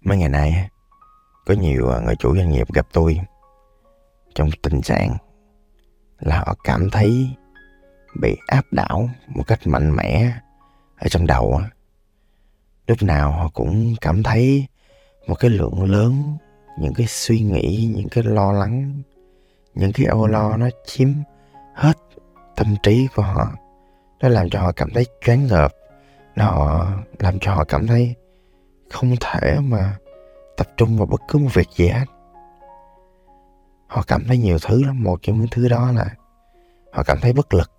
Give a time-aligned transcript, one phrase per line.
[0.00, 0.68] Mấy ngày nay
[1.46, 3.20] có nhiều à, người chủ doanh nghiệp gặp tôi.
[4.34, 5.16] Trong tình trạng
[6.18, 7.30] là họ cảm thấy
[8.20, 10.32] bị áp đảo một cách mạnh mẽ
[10.96, 11.60] ở trong đầu
[12.90, 14.66] lúc nào họ cũng cảm thấy
[15.26, 16.36] một cái lượng lớn
[16.78, 19.02] những cái suy nghĩ, những cái lo lắng,
[19.74, 21.08] những cái âu lo nó chiếm
[21.74, 21.98] hết
[22.56, 23.52] tâm trí của họ.
[24.20, 25.72] Nó làm cho họ cảm thấy choáng ngợp,
[26.36, 26.86] nó
[27.18, 28.14] làm cho họ cảm thấy
[28.90, 29.96] không thể mà
[30.56, 32.04] tập trung vào bất cứ một việc gì hết.
[33.86, 36.06] Họ cảm thấy nhiều thứ lắm, một trong những thứ đó là
[36.92, 37.70] họ cảm thấy bất lực.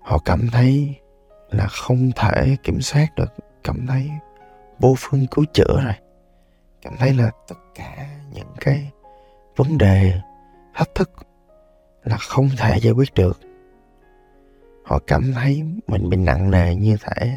[0.00, 0.94] Họ cảm thấy
[1.50, 4.10] là không thể kiểm soát được, cảm thấy
[4.78, 5.94] vô phương cứu chữa rồi.
[6.82, 8.90] Cảm thấy là tất cả những cái
[9.56, 10.20] vấn đề,
[10.74, 11.10] thách thức
[12.04, 13.40] là không thể giải quyết được.
[14.84, 17.36] Họ cảm thấy mình bị nặng nề như thể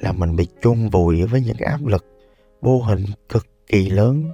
[0.00, 2.04] là mình bị chôn vùi với những cái áp lực
[2.60, 4.32] vô hình cực kỳ lớn.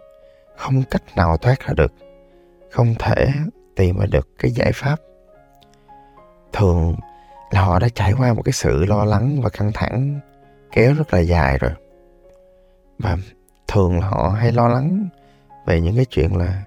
[0.56, 1.92] Không cách nào thoát ra được.
[2.70, 3.28] Không thể
[3.76, 4.96] tìm ra được cái giải pháp.
[6.52, 6.96] Thường
[7.50, 10.20] là họ đã trải qua một cái sự lo lắng và căng thẳng
[10.72, 11.72] kéo rất là dài rồi.
[12.98, 13.16] Và
[13.68, 15.08] thường là họ hay lo lắng
[15.66, 16.62] về những cái chuyện là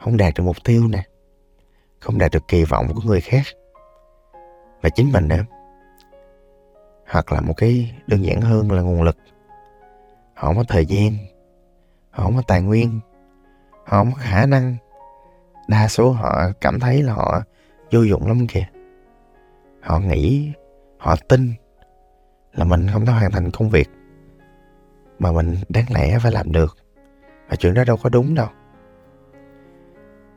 [0.00, 1.02] không đạt được mục tiêu nè,
[2.00, 3.42] không đạt được kỳ vọng của người khác.
[4.82, 5.44] Và chính mình nữa
[7.14, 9.16] hoặc là một cái đơn giản hơn là nguồn lực.
[10.34, 11.12] Họ không có thời gian,
[12.10, 13.00] họ không có tài nguyên,
[13.86, 14.76] họ không có khả năng.
[15.68, 17.42] Đa số họ cảm thấy là họ
[17.92, 18.66] vô dụng lắm kìa.
[19.82, 20.52] Họ nghĩ,
[20.98, 21.52] họ tin
[22.52, 23.88] là mình không thể hoàn thành công việc
[25.18, 26.76] mà mình đáng lẽ phải làm được.
[27.48, 28.48] Và chuyện đó đâu có đúng đâu.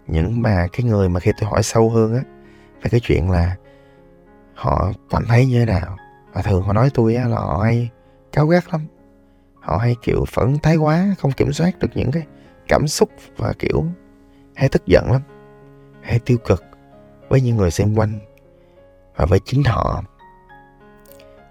[0.08, 2.22] Những mà cái người mà khi tôi hỏi sâu hơn á,
[2.82, 3.56] về cái chuyện là
[4.54, 5.98] họ cảm thấy như thế nào?
[6.38, 7.90] Mà thường họ nói tôi á là họ hay
[8.32, 8.82] cáo gắt lắm.
[9.62, 12.24] Họ hay, kiểu, phẫn thái quá, không kiểm soát được những cái
[12.68, 13.86] cảm xúc và, kiểu,
[14.56, 15.22] hay tức giận lắm,
[16.02, 16.64] hay tiêu cực
[17.30, 18.20] với những người xung quanh
[19.16, 20.04] và với chính họ.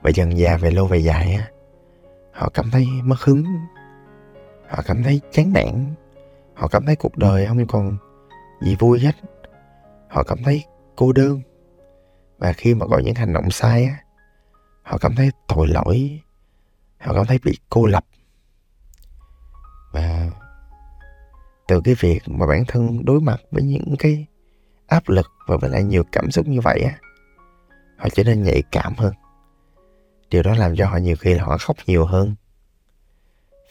[0.02, 1.50] Và dần già về lâu về dài á,
[2.32, 3.44] họ cảm thấy mất hứng,
[4.68, 5.94] họ cảm thấy chán nản,
[6.54, 7.96] họ cảm thấy cuộc đời không còn
[8.62, 9.12] gì vui hết,
[10.08, 10.64] họ cảm thấy
[10.96, 11.40] cô đơn.
[12.38, 14.05] Và khi mà có những hành động sai á
[14.86, 16.20] họ cảm thấy tội lỗi.
[17.00, 18.04] Họ cảm thấy bị cô lập.
[19.92, 20.30] Và
[21.68, 24.26] từ cái việc mà bản thân đối mặt với những cái
[24.86, 26.98] áp lực và với lại nhiều cảm xúc như vậy á,
[27.98, 29.14] họ trở nên nhạy cảm hơn.
[30.30, 32.34] Điều đó làm cho họ nhiều khi là họ khóc nhiều hơn.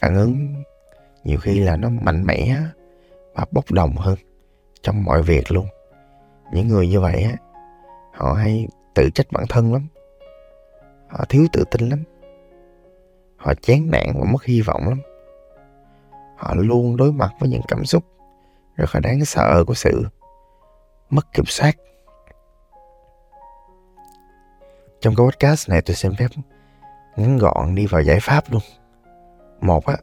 [0.02, 0.64] Phản ứng
[1.24, 2.62] nhiều khi là nó mạnh mẽ
[3.34, 4.18] và bốc đồng hơn
[4.82, 5.68] trong mọi việc luôn.
[6.54, 7.36] Những người như vậy á,
[8.14, 9.88] họ hay tự trách bản thân lắm
[11.08, 12.04] họ thiếu tự tin lắm.
[13.38, 15.02] Họ chán nản và mất hy vọng lắm.
[16.38, 18.04] Họ luôn đối mặt với những cảm xúc
[18.76, 20.04] rất là đáng sợ của sự
[21.10, 21.76] mất kiểm soát.
[25.00, 26.28] Trong cái podcast này tôi xin phép
[27.16, 28.62] ngắn gọn đi vào giải pháp luôn.
[29.62, 29.98] Một á,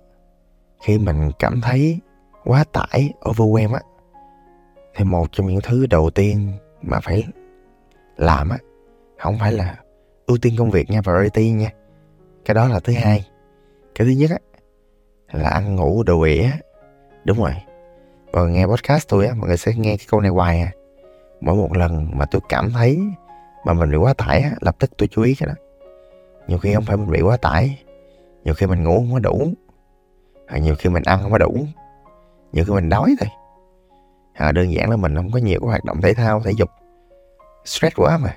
[0.83, 2.01] khi mình cảm thấy
[2.45, 3.81] quá tải, overwhelm á,
[4.95, 6.53] thì một trong những thứ đầu tiên
[6.83, 7.25] mà phải
[8.17, 8.59] làm á,
[9.19, 9.77] không phải là
[10.27, 11.71] ưu tiên công việc nha priority nha.
[12.45, 13.31] Cái đó là thứ hai.
[13.95, 14.39] Cái thứ nhất á
[15.33, 16.51] là ăn ngủ đồ ỉa
[17.25, 17.53] đúng rồi.
[18.33, 20.73] Và nghe podcast tôi á mọi người sẽ nghe cái câu này hoài à.
[21.41, 23.01] Mỗi một lần mà tôi cảm thấy
[23.65, 25.55] mà mình bị quá tải á lập tức tôi chú ý cái đó.
[26.47, 27.79] Nhiều khi không phải mình bị quá tải
[28.45, 29.53] nhiều khi mình ngủ không có đủ
[30.49, 31.67] hoặc nhiều khi mình ăn không có đủ
[32.53, 33.29] nhiều khi mình đói thôi.
[34.33, 36.71] À, đơn giản là mình không có nhiều cái hoạt động thể thao thể dục.
[37.65, 38.37] Stress quá mà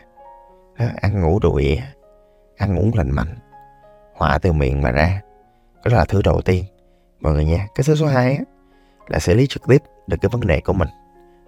[0.77, 1.81] ăn ngủ đủ ỉa
[2.57, 3.35] ăn uống lành mạnh.
[4.13, 5.21] Hỏa từ miệng mà ra.
[5.85, 6.65] Đó là thứ đầu tiên.
[7.19, 8.43] Mọi người nha cái thứ số hai á,
[9.07, 10.89] là xử lý trực tiếp được cái vấn đề của mình.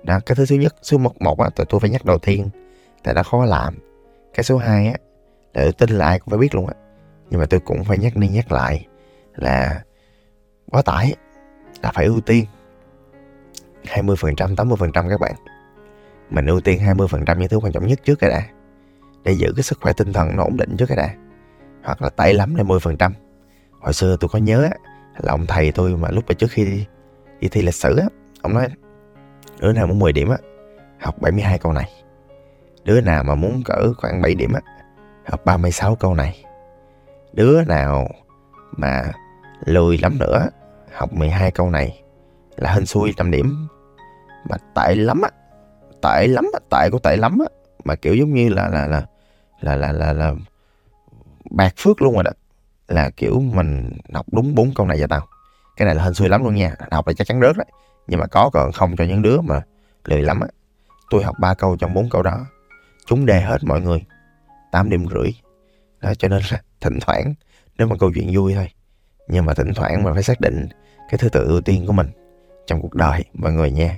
[0.03, 2.49] Đó, cái thứ thứ nhất, số một một á tôi phải nhắc đầu tiên
[3.03, 3.77] tại đã khó làm.
[4.33, 4.93] Cái số hai á
[5.53, 6.73] là tôi tin là ai cũng phải biết luôn á.
[7.29, 8.87] Nhưng mà tôi cũng phải nhắc đi nhắc lại
[9.35, 9.83] là
[10.71, 11.15] quá tải,
[11.81, 12.45] là phải ưu tiên
[13.83, 15.33] 20% 80% các bạn.
[16.29, 18.43] Mình ưu tiên 20% những thứ quan trọng nhất trước cái đã
[19.27, 21.09] để giữ cái sức khỏe tinh thần nó ổn định trước cái đã.
[21.83, 23.11] Hoặc là tệ lắm là 10%
[23.81, 24.69] hồi xưa tôi có nhớ
[25.17, 26.85] là ông thầy tôi mà lúc mà trước khi đi,
[27.39, 28.05] đi thi lịch sử á
[28.41, 28.67] ông nói
[29.59, 30.37] đứa nào muốn 10 điểm á
[30.99, 31.89] học 72 câu này.
[32.83, 34.61] Đứa nào mà muốn cỡ khoảng 7 điểm á
[35.25, 36.43] học 36 câu này.
[37.33, 38.07] Đứa nào
[38.71, 39.11] mà
[39.65, 40.49] lười lắm nữa
[40.93, 42.03] học 12 câu này
[42.57, 43.67] là hên xui 5 điểm.
[44.49, 45.29] Mà tệ lắm á
[46.01, 47.47] tệ lắm á tệ của tệ lắm á
[47.87, 49.03] mà kiểu giống như là là là
[49.61, 50.33] là là là, là
[51.51, 52.31] bạc phước luôn rồi đó.
[52.87, 55.27] Là kiểu mình đọc đúng bốn câu này cho tao.
[55.77, 56.75] Cái này là hên xui lắm luôn nha.
[56.91, 57.67] Học là chắc chắn rớt đấy.
[58.07, 59.61] Nhưng mà có còn không cho những đứa mà
[60.05, 60.47] lười lắm á.
[61.09, 62.45] Tôi học ba câu trong bốn câu đó.
[63.05, 64.05] Chúng đề hết mọi người.
[64.71, 65.31] 8 điểm rưỡi.
[66.01, 67.33] Đó, cho nên là thỉnh thoảng
[67.77, 68.69] nếu mà câu chuyện vui thôi.
[69.27, 70.67] Nhưng mà thỉnh thoảng mà phải xác định
[71.09, 72.07] cái thứ tự ưu tiên của mình
[72.67, 73.97] trong cuộc đời mọi người nha.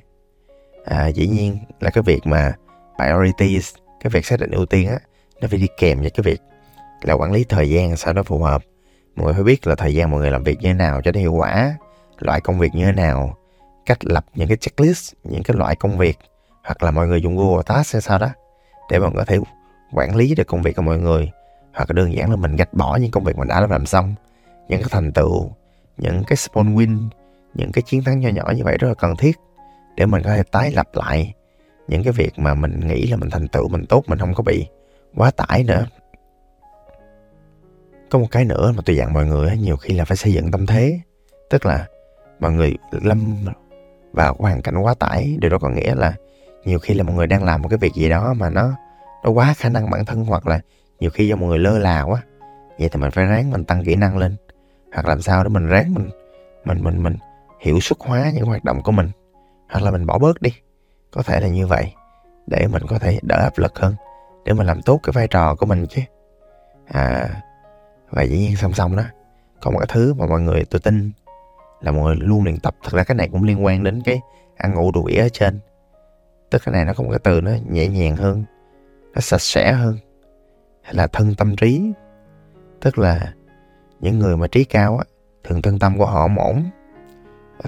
[0.86, 2.54] À, dĩ nhiên là cái việc mà
[2.98, 5.00] priorities cái việc xác định ưu tiên á
[5.42, 6.42] nó phải đi kèm với cái việc
[7.02, 8.62] là quản lý thời gian sao nó phù hợp.
[9.16, 11.12] Mọi người phải biết là thời gian mọi người làm việc như thế nào cho
[11.12, 11.76] nó hiệu quả,
[12.20, 13.38] loại công việc như thế nào,
[13.86, 16.18] cách lập những cái checklist, những cái loại công việc,
[16.64, 18.30] hoặc là mọi người dùng Google Task hay sao đó,
[18.92, 19.40] để mọi người có thể
[19.94, 21.32] quản lý được công việc của mọi người.
[21.74, 24.16] Hoặc là đơn giản là mình gạch bỏ những công việc mình đã làm xong,
[24.70, 25.52] những cái thành tựu,
[25.98, 27.08] những cái small win,
[27.54, 29.38] những cái chiến thắng nhỏ nhỏ như vậy rất là cần thiết
[29.96, 31.34] để mình có thể tái lập lại
[31.88, 34.44] những cái việc mà mình nghĩ là mình thành tựu, mình tốt, mình không có
[34.44, 34.68] bị
[35.16, 35.86] quá tải nữa.
[38.10, 40.52] Có một cái nữa mà tôi dặn mọi người nhiều khi là phải xây dựng
[40.52, 41.00] tâm thế.
[41.50, 41.86] Tức là
[42.40, 43.46] mọi người lâm
[44.12, 46.14] vào hoàn cảnh quá tải, điều đó có nghĩa là
[46.66, 48.72] nhiều khi là mọi người đang làm một cái việc gì đó mà nó
[49.24, 50.60] nó quá khả năng bản thân, hoặc là
[51.00, 52.24] nhiều khi do mọi người lơ là quá,
[52.80, 54.36] vậy thì mình phải ráng mình tăng kỹ năng lên.
[54.94, 56.10] Hoặc làm sao để mình ráng mình
[56.66, 57.16] mình mình mình
[57.60, 59.12] hiệu suất hóa những hoạt động của mình.
[59.72, 60.50] Hoặc là mình bỏ bớt đi.
[61.12, 61.94] Có thể là như vậy,
[62.48, 63.96] để mình có thể đỡ áp lực hơn
[64.46, 66.02] để mình làm tốt cái vai trò của mình chứ.
[66.88, 67.30] À
[68.10, 69.04] và dĩ nhiên song song đó
[69.62, 71.12] còn một cái thứ mà mọi người, tôi tin
[71.82, 72.76] là mọi người luôn luyện tập.
[72.84, 74.22] Thật ra cái này cũng liên quan đến cái
[74.58, 75.60] ăn ngủ đủ ỉa ở trên.
[76.50, 78.44] Tức cái này nó có một cái từ nó nhẹ nhàng hơn,
[79.14, 79.98] nó sạch sẽ hơn,
[80.82, 81.92] hay là thân tâm trí.
[82.82, 83.34] Tức là
[84.00, 85.04] những người mà trí cao á,
[85.44, 86.64] thường thân tâm của họ ổn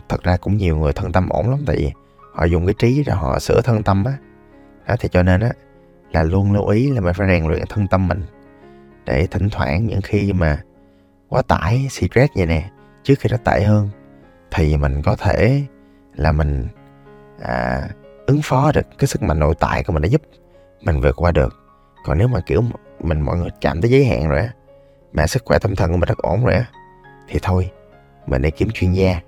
[0.09, 1.91] thật ra cũng nhiều người thân tâm ổn lắm, tại vì
[2.33, 4.17] họ dùng cái trí rồi họ sửa thân tâm á.
[4.88, 5.51] Đó, thì cho nên á
[6.11, 8.23] là luôn lưu ý là mình phải rèn luyện thân tâm mình
[9.05, 10.61] để thỉnh thoảng những khi mà
[11.29, 12.69] quá tải stress vậy nè
[13.03, 13.89] trước khi nó tệ hơn
[14.51, 15.61] thì mình có thể
[16.15, 16.67] là mình
[17.41, 17.81] à,
[18.25, 20.21] ứng phó được cái sức mạnh nội tại của mình để giúp
[20.81, 21.53] mình vượt qua được.
[22.05, 22.63] Còn nếu mà kiểu
[22.99, 24.53] mình mọi người chạm tới giới hạn rồi á
[25.13, 26.65] mà sức khỏe tâm thần của mình rất ổn rồi á
[27.27, 27.71] thì thôi
[28.27, 29.21] mình đi kiếm chuyên gia.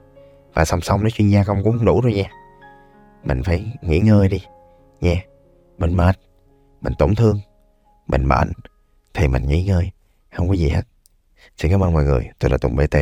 [0.53, 2.29] Và song song nếu chuyên gia không cũng không đủ rồi nha
[3.23, 4.41] mình phải nghỉ ngơi đi
[5.01, 5.15] nha
[5.77, 6.15] mình mệt
[6.83, 7.39] mình tổn thương.
[8.07, 8.47] Mình mệt,
[9.13, 9.91] thì mình nghỉ ngơi.
[10.35, 10.81] Không có gì hết.
[11.57, 12.29] Xin cảm ơn mọi người.
[12.39, 12.95] Tôi là tùng bt